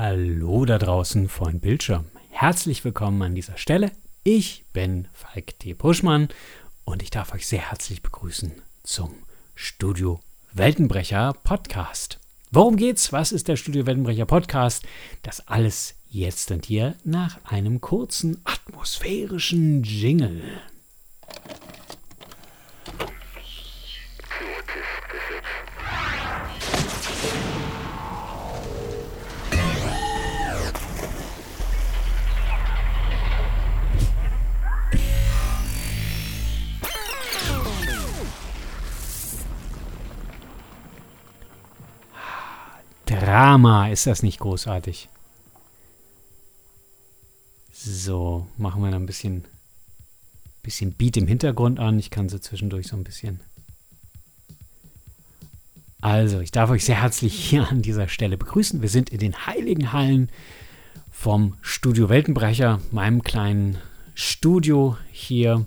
Hallo 0.00 0.64
da 0.64 0.78
draußen 0.78 1.28
vor 1.28 1.50
dem 1.50 1.58
Bildschirm. 1.58 2.04
Herzlich 2.30 2.84
willkommen 2.84 3.20
an 3.20 3.34
dieser 3.34 3.56
Stelle. 3.56 3.90
Ich 4.22 4.64
bin 4.72 5.08
Falk 5.12 5.58
T. 5.58 5.74
Puschmann 5.74 6.28
und 6.84 7.02
ich 7.02 7.10
darf 7.10 7.34
euch 7.34 7.48
sehr 7.48 7.68
herzlich 7.68 8.00
begrüßen 8.00 8.52
zum 8.84 9.12
Studio 9.56 10.20
Weltenbrecher 10.52 11.32
Podcast. 11.42 12.20
Worum 12.52 12.76
geht's? 12.76 13.12
Was 13.12 13.32
ist 13.32 13.48
der 13.48 13.56
Studio 13.56 13.86
Weltenbrecher 13.86 14.24
Podcast? 14.24 14.84
Das 15.24 15.48
alles 15.48 15.96
jetzt 16.08 16.52
und 16.52 16.66
hier 16.66 16.94
nach 17.02 17.40
einem 17.42 17.80
kurzen 17.80 18.40
atmosphärischen 18.44 19.82
Jingle. 19.82 20.44
Drama, 43.20 43.88
ist 43.88 44.06
das 44.06 44.22
nicht 44.22 44.38
großartig? 44.38 45.08
So, 47.72 48.46
machen 48.56 48.82
wir 48.82 48.90
da 48.90 48.96
ein 48.96 49.06
bisschen, 49.06 49.44
bisschen 50.62 50.92
Beat 50.92 51.16
im 51.16 51.26
Hintergrund 51.26 51.78
an. 51.78 51.98
Ich 51.98 52.10
kann 52.10 52.28
so 52.28 52.38
zwischendurch 52.38 52.88
so 52.88 52.96
ein 52.96 53.04
bisschen. 53.04 53.40
Also, 56.00 56.40
ich 56.40 56.52
darf 56.52 56.70
euch 56.70 56.84
sehr 56.84 57.00
herzlich 57.00 57.34
hier 57.34 57.68
an 57.68 57.82
dieser 57.82 58.08
Stelle 58.08 58.36
begrüßen. 58.36 58.82
Wir 58.82 58.88
sind 58.88 59.10
in 59.10 59.18
den 59.18 59.46
heiligen 59.46 59.92
Hallen 59.92 60.30
vom 61.10 61.56
Studio 61.60 62.08
Weltenbrecher, 62.08 62.80
meinem 62.92 63.22
kleinen 63.22 63.78
Studio 64.14 64.96
hier 65.10 65.66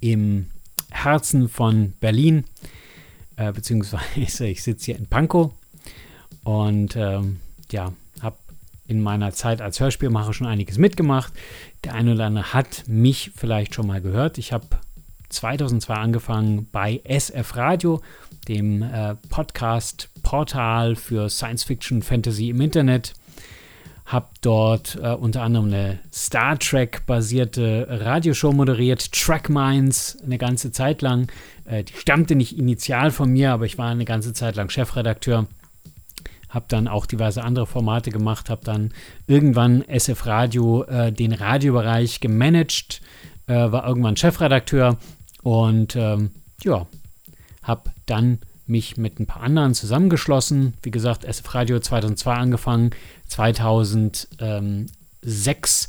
im 0.00 0.50
Herzen 0.90 1.48
von 1.48 1.92
Berlin, 2.00 2.44
äh, 3.36 3.52
beziehungsweise 3.52 4.46
ich 4.46 4.62
sitze 4.62 4.84
hier 4.84 4.96
in 4.96 5.06
Pankow 5.06 5.52
und 6.44 6.94
ähm, 6.96 7.40
ja, 7.70 7.92
habe 8.20 8.36
in 8.86 9.00
meiner 9.00 9.32
Zeit 9.32 9.60
als 9.60 9.80
Hörspielmacher 9.80 10.32
schon 10.32 10.46
einiges 10.46 10.78
mitgemacht. 10.78 11.32
Der 11.82 11.94
eine 11.94 12.12
oder 12.12 12.26
andere 12.26 12.52
hat 12.52 12.84
mich 12.86 13.32
vielleicht 13.34 13.74
schon 13.74 13.86
mal 13.86 14.00
gehört. 14.00 14.38
Ich 14.38 14.52
habe 14.52 14.66
2002 15.30 15.94
angefangen 15.94 16.68
bei 16.70 17.00
SF 17.04 17.56
Radio, 17.56 18.00
dem 18.46 18.82
äh, 18.82 19.14
Podcast-Portal 19.30 20.96
für 20.96 21.28
Science 21.28 21.64
Fiction, 21.64 22.02
Fantasy 22.02 22.50
im 22.50 22.60
Internet. 22.60 23.14
Habe 24.04 24.28
dort 24.42 24.98
äh, 25.02 25.14
unter 25.14 25.42
anderem 25.42 25.68
eine 25.68 25.98
Star 26.12 26.58
Trek-basierte 26.58 27.86
Radioshow 27.88 28.52
moderiert, 28.52 29.12
Track 29.12 29.48
Minds, 29.48 30.18
eine 30.22 30.36
ganze 30.36 30.72
Zeit 30.72 31.00
lang. 31.00 31.32
Äh, 31.64 31.84
die 31.84 31.94
stammte 31.94 32.34
nicht 32.36 32.58
initial 32.58 33.10
von 33.10 33.30
mir, 33.30 33.52
aber 33.52 33.64
ich 33.64 33.78
war 33.78 33.88
eine 33.88 34.04
ganze 34.04 34.34
Zeit 34.34 34.56
lang 34.56 34.68
Chefredakteur 34.68 35.46
habe 36.54 36.66
dann 36.68 36.88
auch 36.88 37.06
diverse 37.06 37.42
andere 37.42 37.66
Formate 37.66 38.10
gemacht, 38.10 38.48
habe 38.48 38.64
dann 38.64 38.92
irgendwann 39.26 39.82
SF 39.82 40.26
Radio 40.26 40.84
äh, 40.84 41.10
den 41.12 41.32
Radiobereich 41.32 42.20
gemanagt, 42.20 43.00
äh, 43.46 43.54
war 43.54 43.86
irgendwann 43.86 44.16
Chefredakteur 44.16 44.96
und 45.42 45.96
ähm, 45.96 46.30
ja, 46.62 46.86
habe 47.62 47.90
dann 48.06 48.38
mich 48.66 48.96
mit 48.96 49.20
ein 49.20 49.26
paar 49.26 49.42
anderen 49.42 49.74
zusammengeschlossen. 49.74 50.72
Wie 50.82 50.90
gesagt, 50.90 51.24
SF 51.24 51.54
Radio 51.54 51.78
2002 51.80 52.32
angefangen, 52.32 52.92
2006 53.28 55.88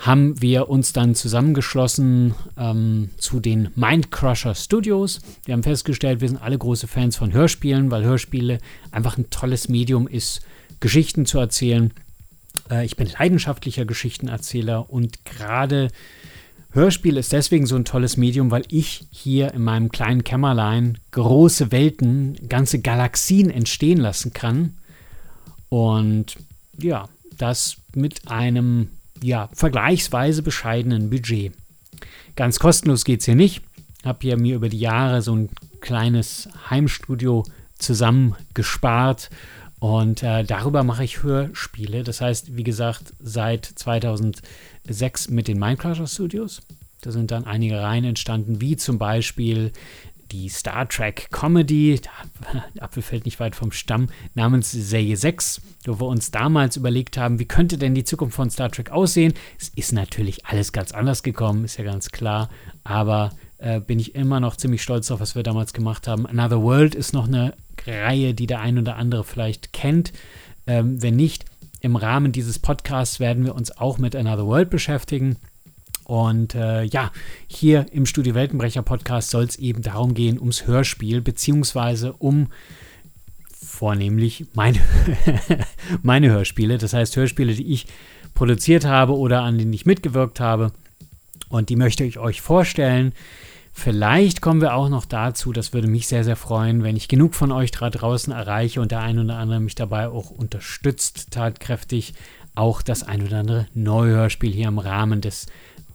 haben 0.00 0.40
wir 0.40 0.70
uns 0.70 0.94
dann 0.94 1.14
zusammengeschlossen 1.14 2.34
ähm, 2.56 3.10
zu 3.18 3.38
den 3.38 3.68
Mindcrusher 3.74 4.54
Studios. 4.54 5.20
Wir 5.44 5.52
haben 5.52 5.62
festgestellt, 5.62 6.22
wir 6.22 6.28
sind 6.28 6.40
alle 6.42 6.56
große 6.56 6.88
Fans 6.88 7.16
von 7.16 7.34
Hörspielen, 7.34 7.90
weil 7.90 8.02
Hörspiele 8.02 8.58
einfach 8.92 9.18
ein 9.18 9.28
tolles 9.28 9.68
Medium 9.68 10.08
ist, 10.08 10.40
Geschichten 10.80 11.26
zu 11.26 11.38
erzählen. 11.38 11.92
Äh, 12.70 12.86
ich 12.86 12.96
bin 12.96 13.08
leidenschaftlicher 13.08 13.84
Geschichtenerzähler 13.84 14.88
und 14.88 15.26
gerade 15.26 15.88
Hörspiel 16.72 17.18
ist 17.18 17.32
deswegen 17.32 17.66
so 17.66 17.76
ein 17.76 17.84
tolles 17.84 18.16
Medium, 18.16 18.50
weil 18.50 18.62
ich 18.68 19.06
hier 19.10 19.52
in 19.52 19.62
meinem 19.62 19.90
kleinen 19.90 20.24
Kämmerlein 20.24 20.96
große 21.10 21.72
Welten, 21.72 22.38
ganze 22.48 22.80
Galaxien 22.80 23.50
entstehen 23.50 23.98
lassen 23.98 24.32
kann. 24.32 24.78
Und 25.68 26.36
ja, 26.78 27.08
das 27.36 27.76
mit 27.94 28.28
einem 28.28 28.88
ja, 29.22 29.48
vergleichsweise 29.52 30.42
bescheidenen 30.42 31.10
Budget. 31.10 31.52
Ganz 32.36 32.58
kostenlos 32.58 33.04
geht 33.04 33.20
es 33.20 33.26
hier 33.26 33.34
nicht. 33.34 33.62
Habe 34.04 34.18
hier 34.22 34.38
mir 34.38 34.56
über 34.56 34.68
die 34.68 34.78
Jahre 34.78 35.22
so 35.22 35.34
ein 35.34 35.50
kleines 35.80 36.48
Heimstudio 36.70 37.44
zusammengespart 37.78 39.30
und 39.78 40.22
äh, 40.22 40.44
darüber 40.44 40.84
mache 40.84 41.04
ich 41.04 41.22
Hörspiele. 41.22 42.04
Das 42.04 42.20
heißt, 42.20 42.56
wie 42.56 42.64
gesagt, 42.64 43.14
seit 43.18 43.64
2006 43.64 45.30
mit 45.30 45.48
den 45.48 45.58
Minecraft 45.58 46.06
Studios. 46.06 46.60
Da 47.00 47.10
sind 47.12 47.30
dann 47.30 47.44
einige 47.44 47.80
Reihen 47.80 48.04
entstanden, 48.04 48.60
wie 48.60 48.76
zum 48.76 48.98
Beispiel 48.98 49.72
die 50.30 50.48
Star 50.48 50.88
Trek 50.88 51.28
Comedy, 51.30 52.00
Apfel 52.80 53.02
fällt 53.02 53.24
nicht 53.24 53.40
weit 53.40 53.56
vom 53.56 53.72
Stamm, 53.72 54.08
namens 54.34 54.70
Serie 54.70 55.16
6, 55.16 55.60
wo 55.86 56.00
wir 56.00 56.06
uns 56.06 56.30
damals 56.30 56.76
überlegt 56.76 57.16
haben, 57.16 57.38
wie 57.38 57.46
könnte 57.46 57.78
denn 57.78 57.94
die 57.94 58.04
Zukunft 58.04 58.36
von 58.36 58.50
Star 58.50 58.70
Trek 58.70 58.90
aussehen. 58.90 59.34
Es 59.58 59.68
ist 59.70 59.92
natürlich 59.92 60.46
alles 60.46 60.72
ganz 60.72 60.92
anders 60.92 61.22
gekommen, 61.22 61.64
ist 61.64 61.76
ja 61.76 61.84
ganz 61.84 62.10
klar, 62.10 62.48
aber 62.84 63.30
äh, 63.58 63.80
bin 63.80 63.98
ich 63.98 64.14
immer 64.14 64.40
noch 64.40 64.56
ziemlich 64.56 64.82
stolz 64.82 65.10
auf, 65.10 65.20
was 65.20 65.34
wir 65.34 65.42
damals 65.42 65.72
gemacht 65.72 66.08
haben. 66.08 66.26
Another 66.26 66.62
World 66.62 66.94
ist 66.94 67.12
noch 67.12 67.28
eine 67.28 67.54
Reihe, 67.86 68.34
die 68.34 68.46
der 68.46 68.60
ein 68.60 68.78
oder 68.78 68.96
andere 68.96 69.24
vielleicht 69.24 69.72
kennt. 69.72 70.12
Ähm, 70.66 71.02
wenn 71.02 71.16
nicht, 71.16 71.44
im 71.80 71.96
Rahmen 71.96 72.32
dieses 72.32 72.58
Podcasts 72.58 73.20
werden 73.20 73.44
wir 73.44 73.54
uns 73.54 73.76
auch 73.76 73.98
mit 73.98 74.14
Another 74.14 74.46
World 74.46 74.70
beschäftigen. 74.70 75.36
Und 76.10 76.56
äh, 76.56 76.82
ja, 76.82 77.12
hier 77.46 77.86
im 77.92 78.04
Studio 78.04 78.34
Weltenbrecher 78.34 78.82
Podcast 78.82 79.30
soll 79.30 79.44
es 79.44 79.54
eben 79.54 79.80
darum 79.80 80.12
gehen, 80.12 80.40
ums 80.40 80.66
Hörspiel, 80.66 81.20
beziehungsweise 81.20 82.14
um 82.14 82.48
vornehmlich 83.54 84.46
meine, 84.52 84.80
meine 86.02 86.28
Hörspiele. 86.30 86.78
Das 86.78 86.94
heißt, 86.94 87.14
Hörspiele, 87.14 87.54
die 87.54 87.72
ich 87.72 87.86
produziert 88.34 88.84
habe 88.84 89.16
oder 89.16 89.42
an 89.42 89.56
denen 89.56 89.72
ich 89.72 89.86
mitgewirkt 89.86 90.40
habe. 90.40 90.72
Und 91.48 91.68
die 91.68 91.76
möchte 91.76 92.02
ich 92.02 92.18
euch 92.18 92.40
vorstellen. 92.40 93.12
Vielleicht 93.72 94.40
kommen 94.40 94.60
wir 94.60 94.74
auch 94.74 94.88
noch 94.88 95.04
dazu, 95.04 95.52
das 95.52 95.72
würde 95.72 95.86
mich 95.86 96.08
sehr, 96.08 96.24
sehr 96.24 96.34
freuen, 96.34 96.82
wenn 96.82 96.96
ich 96.96 97.06
genug 97.06 97.36
von 97.36 97.52
euch 97.52 97.70
da 97.70 97.88
draußen 97.88 98.32
erreiche 98.32 98.80
und 98.80 98.90
der 98.90 98.98
ein 98.98 99.20
oder 99.20 99.36
andere 99.36 99.60
mich 99.60 99.76
dabei 99.76 100.08
auch 100.08 100.30
unterstützt, 100.32 101.30
tatkräftig, 101.30 102.14
auch 102.56 102.82
das 102.82 103.04
ein 103.04 103.24
oder 103.24 103.38
andere 103.38 103.68
neue 103.74 104.16
Hörspiel 104.16 104.52
hier 104.52 104.66
im 104.66 104.80
Rahmen 104.80 105.20
des 105.20 105.46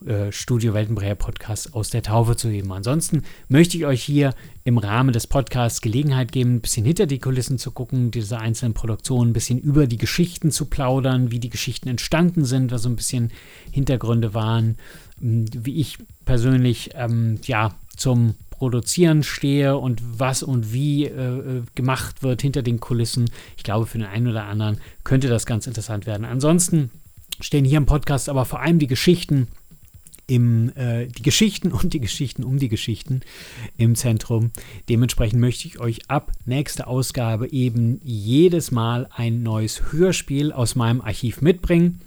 äh, 0.06 0.32
Studio 0.32 0.74
Weltenbrecher 0.74 1.16
Podcast 1.16 1.74
aus 1.74 1.90
der 1.90 2.04
Taufe 2.04 2.36
zu 2.36 2.50
heben. 2.50 2.72
Ansonsten 2.72 3.24
möchte 3.48 3.78
ich 3.78 3.86
euch 3.86 4.04
hier 4.04 4.34
im 4.64 4.78
Rahmen 4.78 5.14
des 5.14 5.28
Podcasts 5.28 5.82
Gelegenheit 5.82 6.32
geben, 6.32 6.56
ein 6.56 6.62
bisschen 6.62 6.86
hinter 6.86 7.06
die 7.06 7.20
Kulissen 7.20 7.58
zu 7.58 7.72
gucken, 7.72 8.12
diese 8.12 8.40
einzelnen 8.40 8.74
Produktionen, 8.74 9.32
ein 9.32 9.34
bisschen 9.34 9.60
über 9.60 9.88
die 9.88 9.98
Geschichten 9.98 10.52
zu 10.52 10.66
plaudern, 10.66 11.32
wie 11.32 11.40
die 11.40 11.50
Geschichten 11.50 11.90
entstanden 11.90 12.46
sind, 12.46 12.72
was 12.72 12.84
so 12.84 12.90
ein 12.90 12.96
bisschen 12.96 13.32
Hintergründe 13.72 14.34
waren, 14.34 14.78
hm, 15.20 15.46
wie 15.54 15.80
ich 15.80 15.98
persönlich 16.26 16.92
ähm, 16.96 17.40
ja 17.46 17.76
zum 17.96 18.36
Produzieren 18.58 19.24
stehe 19.24 19.78
und 19.78 20.02
was 20.18 20.42
und 20.42 20.72
wie 20.72 21.06
äh, 21.06 21.10
äh, 21.10 21.64
gemacht 21.76 22.24
wird 22.24 22.42
hinter 22.42 22.62
den 22.62 22.80
Kulissen. 22.80 23.30
Ich 23.58 23.64
glaube, 23.64 23.86
für 23.86 23.98
den 23.98 24.08
einen 24.08 24.28
oder 24.28 24.46
anderen 24.46 24.78
könnte 25.04 25.28
das 25.28 25.46
ganz 25.46 25.68
interessant 25.68 26.06
werden. 26.06 26.26
Ansonsten 26.26 26.90
stehen 27.42 27.66
hier 27.66 27.78
im 27.78 27.86
Podcast 27.86 28.30
aber 28.30 28.46
vor 28.46 28.62
allem 28.62 28.80
die 28.80 28.88
Geschichten 28.88 29.48
im, 30.28 30.76
äh, 30.76 31.08
die 31.08 31.22
Geschichten 31.22 31.72
und 31.72 31.94
die 31.94 32.00
Geschichten 32.00 32.44
um 32.44 32.58
die 32.58 32.70
Geschichten 32.70 33.22
im 33.78 33.96
Zentrum. 33.96 34.52
Dementsprechend 34.90 35.40
möchte 35.40 35.68
ich 35.68 35.80
euch 35.80 36.10
ab 36.10 36.32
nächster 36.46 36.88
Ausgabe 36.88 37.52
eben 37.52 38.00
jedes 38.04 38.72
Mal 38.72 39.08
ein 39.14 39.44
neues 39.44 39.92
Hörspiel 39.92 40.52
aus 40.52 40.76
meinem 40.76 41.02
Archiv 41.02 41.42
mitbringen. 41.42 42.02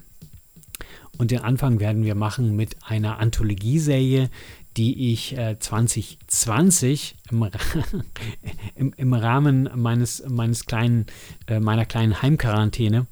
Und 1.17 1.33
den 1.33 1.41
Anfang 1.41 1.81
werden 1.81 2.05
wir 2.05 2.15
machen 2.15 2.55
mit 2.55 2.77
einer 2.85 3.19
Anthologieserie, 3.19 4.31
die 4.77 5.13
ich 5.13 5.37
äh, 5.37 5.59
2020 5.59 7.17
im, 7.31 7.43
im, 8.77 8.93
im, 8.97 9.13
Rahmen 9.13 9.69
meines, 9.75 10.23
meines 10.29 10.67
kleinen, 10.67 11.07
äh, 11.49 11.59
meiner 11.59 11.85
kleinen 11.85 12.23
Heimquarantäne 12.23 13.07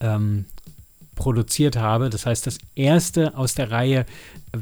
ähm, 0.00 0.44
produziert 1.16 1.76
habe. 1.76 2.08
Das 2.10 2.26
heißt, 2.26 2.46
das 2.46 2.58
erste 2.76 3.36
aus 3.36 3.56
der 3.56 3.72
Reihe, 3.72 4.06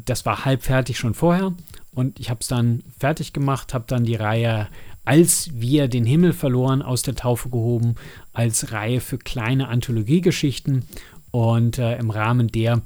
das 0.06 0.24
war 0.24 0.46
halb 0.46 0.62
fertig 0.62 0.98
schon 0.98 1.12
vorher. 1.12 1.52
Und 1.92 2.18
ich 2.18 2.30
habe 2.30 2.40
es 2.40 2.48
dann 2.48 2.82
fertig 2.98 3.34
gemacht, 3.34 3.74
habe 3.74 3.84
dann 3.86 4.04
die 4.04 4.16
Reihe 4.16 4.68
als 5.04 5.50
wir 5.52 5.88
den 5.88 6.04
Himmel 6.06 6.32
verloren 6.32 6.82
aus 6.82 7.02
der 7.02 7.14
Taufe 7.14 7.50
gehoben 7.50 7.96
als 8.32 8.72
Reihe 8.72 9.00
für 9.00 9.18
kleine 9.18 9.68
Anthologiegeschichten. 9.68 10.84
Und 11.30 11.78
äh, 11.78 11.98
im 11.98 12.10
Rahmen 12.10 12.48
der 12.48 12.80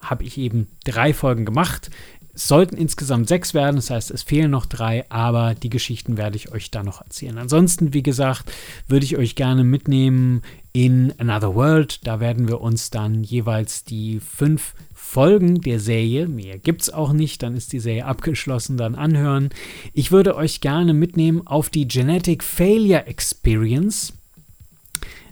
habe 0.00 0.24
ich 0.24 0.38
eben 0.38 0.68
drei 0.84 1.14
Folgen 1.14 1.44
gemacht. 1.44 1.90
Es 2.38 2.46
sollten 2.46 2.76
insgesamt 2.76 3.26
sechs 3.26 3.52
werden, 3.52 3.74
das 3.74 3.90
heißt, 3.90 4.12
es 4.12 4.22
fehlen 4.22 4.52
noch 4.52 4.66
drei, 4.66 5.04
aber 5.10 5.56
die 5.56 5.70
Geschichten 5.70 6.16
werde 6.16 6.36
ich 6.36 6.52
euch 6.52 6.70
dann 6.70 6.86
noch 6.86 7.00
erzählen. 7.02 7.36
Ansonsten, 7.36 7.94
wie 7.94 8.04
gesagt, 8.04 8.52
würde 8.86 9.04
ich 9.04 9.16
euch 9.16 9.34
gerne 9.34 9.64
mitnehmen 9.64 10.42
in 10.72 11.12
Another 11.18 11.56
World. 11.56 12.06
Da 12.06 12.20
werden 12.20 12.46
wir 12.46 12.60
uns 12.60 12.90
dann 12.90 13.24
jeweils 13.24 13.82
die 13.82 14.20
fünf 14.20 14.74
Folgen 14.94 15.62
der 15.62 15.80
Serie, 15.80 16.28
mehr 16.28 16.58
gibt 16.58 16.82
es 16.82 16.90
auch 16.90 17.12
nicht, 17.12 17.42
dann 17.42 17.56
ist 17.56 17.72
die 17.72 17.80
Serie 17.80 18.04
abgeschlossen, 18.04 18.76
dann 18.76 18.94
anhören. 18.94 19.50
Ich 19.92 20.12
würde 20.12 20.36
euch 20.36 20.60
gerne 20.60 20.94
mitnehmen 20.94 21.44
auf 21.44 21.70
die 21.70 21.88
Genetic 21.88 22.44
Failure 22.44 23.08
Experience. 23.08 24.12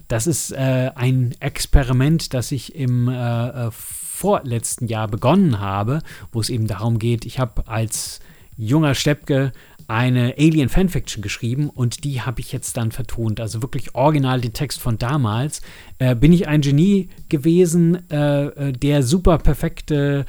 Das 0.09 0.27
ist 0.27 0.51
äh, 0.51 0.91
ein 0.93 1.35
Experiment, 1.39 2.33
das 2.33 2.51
ich 2.51 2.75
im 2.75 3.07
äh, 3.07 3.67
äh 3.67 3.71
vorletzten 4.17 4.87
Jahr 4.87 5.07
begonnen 5.07 5.59
habe, 5.59 6.01
wo 6.31 6.41
es 6.41 6.49
eben 6.49 6.65
darum 6.65 6.97
geht, 6.97 7.25
ich 7.25 7.39
habe 7.39 7.67
als 7.67 8.19
junger 8.57 8.95
Steppke 8.95 9.51
eine 9.87 10.33
Alien 10.37 10.69
Fanfiction 10.69 11.21
geschrieben 11.21 11.69
und 11.69 12.03
die 12.03 12.21
habe 12.21 12.41
ich 12.41 12.51
jetzt 12.51 12.75
dann 12.75 12.91
vertont. 12.91 13.39
Also 13.39 13.61
wirklich 13.61 13.93
original 13.95 14.41
den 14.41 14.53
Text 14.53 14.81
von 14.81 14.97
damals. 14.97 15.61
Äh, 15.99 16.15
bin 16.15 16.33
ich 16.33 16.47
ein 16.47 16.61
Genie 16.61 17.09
gewesen, 17.29 18.09
äh, 18.09 18.47
äh 18.47 18.73
der 18.73 19.03
super 19.03 19.37
perfekte 19.37 20.25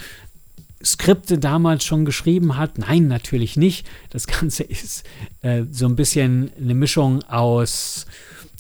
Skripte 0.85 1.38
damals 1.38 1.85
schon 1.85 2.05
geschrieben 2.05 2.56
hat? 2.56 2.79
Nein, 2.79 3.08
natürlich 3.08 3.56
nicht. 3.56 3.88
Das 4.11 4.26
Ganze 4.26 4.62
ist 4.64 5.05
äh, 5.40 5.64
so 5.73 5.87
ein 5.87 5.96
bisschen 5.96 6.52
eine 6.61 6.75
Mischung 6.75 7.25
aus 7.25 8.06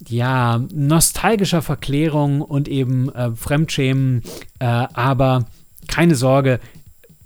ja, 0.06 0.64
nostalgischer 0.72 1.62
Verklärung 1.62 2.40
und 2.40 2.68
eben 2.68 3.12
äh, 3.14 3.32
Fremdschämen. 3.32 4.22
Äh, 4.58 4.64
aber 4.64 5.46
keine 5.88 6.14
Sorge, 6.14 6.60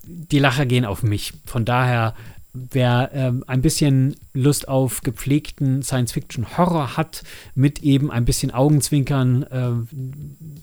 die 0.04 0.38
Lacher 0.38 0.66
gehen 0.66 0.84
auf 0.84 1.02
mich. 1.02 1.34
Von 1.46 1.64
daher, 1.64 2.14
wer 2.54 3.10
äh, 3.14 3.32
ein 3.46 3.62
bisschen 3.62 4.16
Lust 4.32 4.68
auf 4.68 5.02
gepflegten 5.02 5.82
Science-Fiction-Horror 5.82 6.96
hat, 6.96 7.22
mit 7.54 7.80
eben 7.80 8.10
ein 8.10 8.24
bisschen 8.24 8.50
Augenzwinkern, 8.50 9.42
äh, 9.44 9.70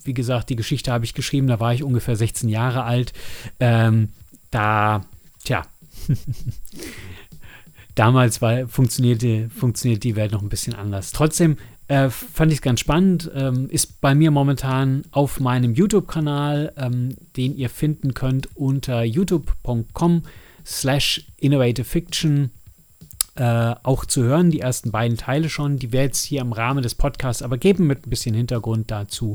wie 0.03 0.13
gesagt, 0.13 0.49
die 0.49 0.55
Geschichte 0.55 0.91
habe 0.91 1.05
ich 1.05 1.13
geschrieben, 1.13 1.47
da 1.47 1.59
war 1.59 1.73
ich 1.73 1.83
ungefähr 1.83 2.15
16 2.15 2.49
Jahre 2.49 2.83
alt. 2.83 3.13
Ähm, 3.59 4.09
da, 4.51 5.05
tja. 5.43 5.63
damals 7.95 8.41
war, 8.41 8.67
funktionierte, 8.67 9.49
funktioniert 9.49 10.03
die 10.03 10.15
Welt 10.15 10.31
noch 10.31 10.41
ein 10.41 10.49
bisschen 10.49 10.73
anders. 10.73 11.11
Trotzdem 11.11 11.57
äh, 11.89 12.09
fand 12.09 12.51
ich 12.51 12.59
es 12.59 12.61
ganz 12.61 12.79
spannend. 12.79 13.29
Ähm, 13.33 13.67
ist 13.69 13.99
bei 13.99 14.13
mir 14.13 14.29
momentan 14.29 15.01
auf 15.11 15.39
meinem 15.39 15.73
YouTube-Kanal, 15.73 16.71
ähm, 16.77 17.15
den 17.35 17.57
ihr 17.57 17.69
finden 17.69 18.13
könnt 18.13 18.55
unter 18.55 19.03
youtube.com 19.03 20.21
slash 20.63 21.25
innovative 21.37 21.85
fiction 21.85 22.51
äh, 23.35 23.73
auch 23.81 24.05
zu 24.05 24.21
hören. 24.21 24.51
Die 24.51 24.59
ersten 24.59 24.91
beiden 24.91 25.17
Teile 25.17 25.49
schon. 25.49 25.79
Die 25.79 25.91
werde 25.91 26.05
jetzt 26.05 26.23
hier 26.23 26.41
im 26.41 26.53
Rahmen 26.53 26.83
des 26.83 26.93
Podcasts 26.93 27.41
aber 27.41 27.57
geben 27.57 27.87
mit 27.87 28.05
ein 28.05 28.09
bisschen 28.11 28.35
Hintergrund 28.35 28.91
dazu. 28.91 29.33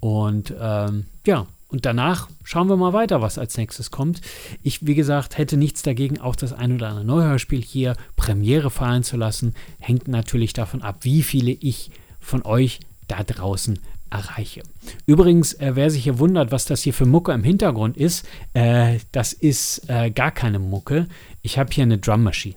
Und 0.00 0.52
ähm, 0.60 1.06
ja, 1.24 1.46
und 1.74 1.84
danach 1.84 2.28
schauen 2.44 2.68
wir 2.68 2.76
mal 2.76 2.92
weiter, 2.92 3.20
was 3.20 3.36
als 3.36 3.56
nächstes 3.56 3.90
kommt. 3.90 4.20
Ich, 4.62 4.86
wie 4.86 4.94
gesagt, 4.94 5.38
hätte 5.38 5.56
nichts 5.56 5.82
dagegen, 5.82 6.20
auch 6.20 6.36
das 6.36 6.52
ein 6.52 6.72
oder 6.72 6.86
andere 6.86 7.04
Neuhörspiel 7.04 7.60
hier 7.60 7.96
Premiere 8.14 8.70
fallen 8.70 9.02
zu 9.02 9.16
lassen. 9.16 9.54
Hängt 9.80 10.06
natürlich 10.06 10.52
davon 10.52 10.82
ab, 10.82 10.98
wie 11.00 11.24
viele 11.24 11.50
ich 11.50 11.90
von 12.20 12.44
euch 12.44 12.78
da 13.08 13.24
draußen 13.24 13.80
erreiche. 14.08 14.62
Übrigens, 15.04 15.54
äh, 15.54 15.72
wer 15.74 15.90
sich 15.90 16.04
hier 16.04 16.20
wundert, 16.20 16.52
was 16.52 16.64
das 16.64 16.82
hier 16.82 16.94
für 16.94 17.06
Mucke 17.06 17.32
im 17.32 17.42
Hintergrund 17.42 17.96
ist, 17.96 18.24
äh, 18.52 19.00
das 19.10 19.32
ist 19.32 19.90
äh, 19.90 20.12
gar 20.12 20.30
keine 20.30 20.60
Mucke. 20.60 21.08
Ich 21.42 21.58
habe 21.58 21.72
hier 21.72 21.82
eine 21.82 21.98
Drum 21.98 22.22
Machine. 22.22 22.54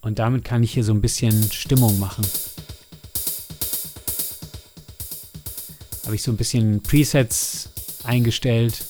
Und 0.00 0.20
damit 0.20 0.44
kann 0.44 0.62
ich 0.62 0.72
hier 0.74 0.84
so 0.84 0.92
ein 0.92 1.00
bisschen 1.00 1.50
Stimmung 1.50 1.98
machen. 1.98 2.24
Habe 6.10 6.16
ich 6.16 6.24
so 6.24 6.32
ein 6.32 6.36
bisschen 6.36 6.82
Presets 6.82 7.68
eingestellt 8.02 8.84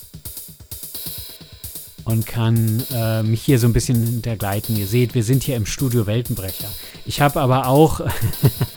und 2.05 2.25
kann 2.25 2.82
äh, 2.94 3.22
mich 3.22 3.43
hier 3.43 3.58
so 3.58 3.67
ein 3.67 3.75
bisschen 3.75 4.02
hintergleiten. 4.02 4.75
Ihr 4.75 4.87
seht, 4.87 5.14
wir 5.14 5.22
sind 5.22 5.43
hier 5.43 5.56
im 5.56 5.67
Studio 5.67 6.06
Weltenbrecher. 6.06 6.70
Ich 7.05 7.20
habe 7.20 7.43
aber 7.43 7.67
auch 7.67 8.00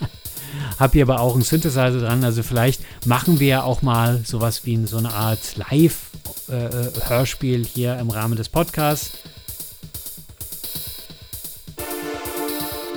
habe 0.77 0.91
hier 0.91 1.03
aber 1.03 1.21
auch 1.21 1.35
einen 1.35 1.43
Synthesizer 1.43 2.01
dran. 2.01 2.21
Also 2.25 2.43
vielleicht 2.43 2.81
machen 3.05 3.39
wir 3.39 3.63
auch 3.63 3.81
mal 3.81 4.19
sowas 4.25 4.65
wie 4.65 4.85
so 4.87 4.97
eine 4.97 5.13
Art 5.13 5.55
Live-Hörspiel 5.55 7.61
äh, 7.61 7.65
hier 7.65 7.97
im 7.97 8.09
Rahmen 8.09 8.35
des 8.35 8.49
Podcasts. 8.49 9.11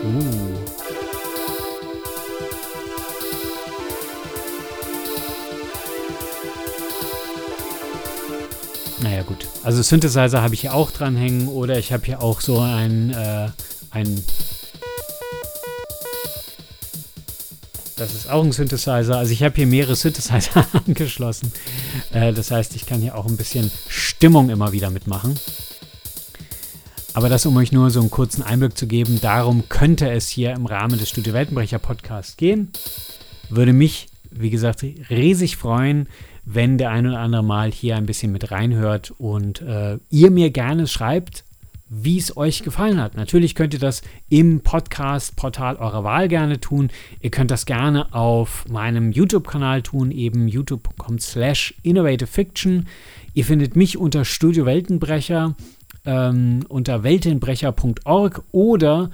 Uh. 0.02 0.45
Naja, 9.02 9.22
gut. 9.22 9.46
Also 9.62 9.82
Synthesizer 9.82 10.42
habe 10.42 10.54
ich 10.54 10.62
hier 10.62 10.74
auch 10.74 10.90
dranhängen 10.90 11.48
oder 11.48 11.78
ich 11.78 11.92
habe 11.92 12.04
hier 12.04 12.22
auch 12.22 12.40
so 12.40 12.60
ein, 12.60 13.10
äh, 13.10 13.48
ein. 13.90 14.24
Das 17.96 18.14
ist 18.14 18.30
auch 18.30 18.42
ein 18.42 18.52
Synthesizer. 18.52 19.16
Also 19.16 19.32
ich 19.32 19.42
habe 19.42 19.54
hier 19.54 19.66
mehrere 19.66 19.96
Synthesizer 19.96 20.66
angeschlossen. 20.86 21.52
Äh, 22.12 22.32
das 22.32 22.50
heißt, 22.50 22.74
ich 22.74 22.86
kann 22.86 23.00
hier 23.00 23.16
auch 23.16 23.26
ein 23.26 23.36
bisschen 23.36 23.70
Stimmung 23.88 24.48
immer 24.48 24.72
wieder 24.72 24.90
mitmachen. 24.90 25.38
Aber 27.12 27.30
das, 27.30 27.46
um 27.46 27.56
euch 27.56 27.72
nur 27.72 27.90
so 27.90 28.00
einen 28.00 28.10
kurzen 28.10 28.42
Einblick 28.42 28.76
zu 28.76 28.86
geben, 28.86 29.20
darum 29.22 29.70
könnte 29.70 30.10
es 30.10 30.28
hier 30.28 30.52
im 30.52 30.66
Rahmen 30.66 30.98
des 30.98 31.08
Studio 31.08 31.32
Weltenbrecher 31.32 31.78
Podcasts 31.78 32.36
gehen. 32.36 32.70
Würde 33.48 33.72
mich, 33.72 34.08
wie 34.30 34.50
gesagt, 34.50 34.82
riesig 34.82 35.56
freuen, 35.56 36.08
wenn 36.46 36.78
der 36.78 36.90
ein 36.90 37.06
oder 37.06 37.18
andere 37.18 37.44
mal 37.44 37.70
hier 37.70 37.96
ein 37.96 38.06
bisschen 38.06 38.32
mit 38.32 38.50
reinhört 38.52 39.12
und 39.18 39.60
äh, 39.60 39.98
ihr 40.10 40.30
mir 40.30 40.50
gerne 40.50 40.86
schreibt, 40.86 41.44
wie 41.88 42.18
es 42.18 42.36
euch 42.36 42.62
gefallen 42.62 43.00
hat. 43.00 43.16
Natürlich 43.16 43.54
könnt 43.54 43.72
ihr 43.74 43.80
das 43.80 44.02
im 44.28 44.60
Podcast-Portal 44.60 45.76
eurer 45.76 46.04
Wahl 46.04 46.28
gerne 46.28 46.60
tun. 46.60 46.90
Ihr 47.20 47.30
könnt 47.30 47.50
das 47.50 47.64
gerne 47.66 48.14
auf 48.14 48.64
meinem 48.68 49.12
YouTube-Kanal 49.12 49.82
tun, 49.82 50.10
eben 50.10 50.48
youtube.com 50.48 51.18
slash 51.18 51.74
innovativefiction. 51.82 52.86
Ihr 53.34 53.44
findet 53.44 53.76
mich 53.76 53.98
unter 53.98 54.24
Studio 54.24 54.64
Weltenbrecher, 54.66 55.54
ähm, 56.04 56.60
unter 56.68 57.02
weltenbrecher.org 57.02 58.42
oder 58.52 59.10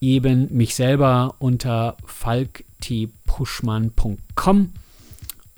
eben 0.00 0.48
mich 0.56 0.74
selber 0.74 1.34
unter 1.38 1.96
falktpuschmann.com. 2.06 4.72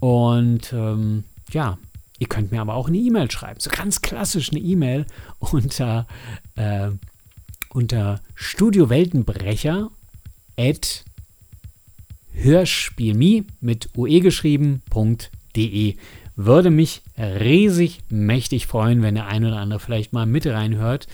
Und 0.00 0.72
ähm, 0.72 1.24
ja, 1.50 1.78
ihr 2.18 2.28
könnt 2.28 2.52
mir 2.52 2.60
aber 2.60 2.74
auch 2.74 2.88
eine 2.88 2.98
E-Mail 2.98 3.30
schreiben. 3.30 3.60
So 3.60 3.70
ganz 3.70 4.00
klassisch 4.02 4.50
eine 4.50 4.60
E-Mail 4.60 5.06
unter, 5.38 6.06
äh, 6.56 6.90
unter 7.70 8.20
studioweltenbrecher 8.34 9.90
at 10.56 11.04
hörspielmi 12.32 13.44
mit 13.60 13.90
ue 13.96 14.20
geschrieben.de. 14.20 15.96
Würde 16.40 16.70
mich 16.70 17.02
riesig 17.18 17.98
mächtig 18.10 18.68
freuen, 18.68 19.02
wenn 19.02 19.16
der 19.16 19.26
ein 19.26 19.44
oder 19.44 19.56
andere 19.56 19.80
vielleicht 19.80 20.12
mal 20.12 20.24
mit 20.24 20.46
reinhört. 20.46 21.08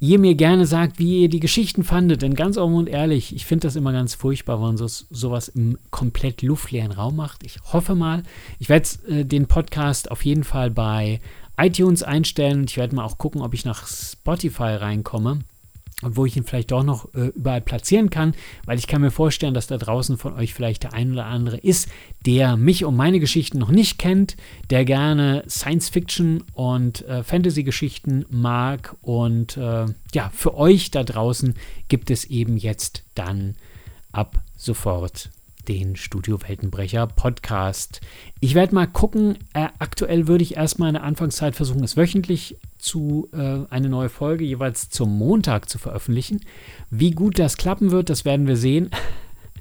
Ihr 0.00 0.18
mir 0.18 0.34
gerne 0.34 0.66
sagt, 0.66 0.98
wie 0.98 1.22
ihr 1.22 1.30
die 1.30 1.40
Geschichten 1.40 1.82
fandet, 1.82 2.20
denn 2.20 2.34
ganz 2.34 2.58
offen 2.58 2.74
und 2.74 2.86
ehrlich, 2.86 3.34
ich 3.34 3.46
finde 3.46 3.66
das 3.66 3.76
immer 3.76 3.92
ganz 3.92 4.14
furchtbar, 4.14 4.58
wenn 4.58 4.66
man 4.66 4.76
so, 4.76 4.86
sowas 4.86 5.48
im 5.48 5.78
komplett 5.90 6.42
luftleeren 6.42 6.92
Raum 6.92 7.16
macht. 7.16 7.42
Ich 7.42 7.58
hoffe 7.72 7.94
mal, 7.94 8.22
ich 8.58 8.68
werde 8.68 8.86
äh, 9.08 9.24
den 9.24 9.46
Podcast 9.46 10.10
auf 10.10 10.26
jeden 10.26 10.44
Fall 10.44 10.70
bei 10.70 11.20
iTunes 11.56 12.02
einstellen 12.02 12.60
und 12.60 12.70
ich 12.70 12.76
werde 12.76 12.96
mal 12.96 13.04
auch 13.06 13.16
gucken, 13.16 13.40
ob 13.40 13.54
ich 13.54 13.64
nach 13.64 13.86
Spotify 13.86 14.74
reinkomme 14.74 15.38
wo 16.02 16.26
ich 16.26 16.36
ihn 16.36 16.44
vielleicht 16.44 16.72
doch 16.72 16.82
noch 16.82 17.14
äh, 17.14 17.28
überall 17.28 17.62
platzieren 17.62 18.10
kann, 18.10 18.34
weil 18.66 18.78
ich 18.78 18.86
kann 18.86 19.00
mir 19.00 19.10
vorstellen, 19.10 19.54
dass 19.54 19.66
da 19.66 19.78
draußen 19.78 20.18
von 20.18 20.34
euch 20.34 20.52
vielleicht 20.52 20.82
der 20.82 20.92
ein 20.92 21.12
oder 21.12 21.24
andere 21.24 21.56
ist, 21.56 21.88
der 22.26 22.56
mich 22.56 22.84
und 22.84 22.96
meine 22.96 23.18
Geschichten 23.18 23.58
noch 23.58 23.70
nicht 23.70 23.98
kennt, 23.98 24.36
der 24.68 24.84
gerne 24.84 25.44
Science-Fiction 25.48 26.44
und 26.52 27.06
äh, 27.06 27.22
Fantasy-Geschichten 27.22 28.26
mag 28.28 28.94
und 29.00 29.56
äh, 29.56 29.86
ja, 30.12 30.30
für 30.34 30.54
euch 30.56 30.90
da 30.90 31.02
draußen 31.02 31.54
gibt 31.88 32.10
es 32.10 32.26
eben 32.26 32.58
jetzt 32.58 33.04
dann 33.14 33.56
ab 34.12 34.42
sofort 34.56 35.30
den 35.68 35.96
Studio 35.96 36.40
Weltenbrecher 36.40 37.06
Podcast. 37.06 38.00
Ich 38.40 38.54
werde 38.54 38.74
mal 38.74 38.86
gucken. 38.86 39.38
Äh, 39.52 39.68
aktuell 39.78 40.28
würde 40.28 40.42
ich 40.42 40.56
erstmal 40.56 40.88
in 40.88 40.94
der 40.94 41.02
Anfangszeit 41.02 41.56
versuchen, 41.56 41.82
es 41.82 41.96
wöchentlich 41.96 42.56
zu 42.78 43.28
äh, 43.32 43.58
eine 43.70 43.88
neue 43.88 44.08
Folge 44.08 44.44
jeweils 44.44 44.88
zum 44.90 45.18
Montag 45.18 45.68
zu 45.68 45.78
veröffentlichen. 45.78 46.40
Wie 46.90 47.10
gut 47.10 47.38
das 47.38 47.56
klappen 47.56 47.90
wird, 47.90 48.10
das 48.10 48.24
werden 48.24 48.46
wir 48.46 48.56
sehen. 48.56 48.90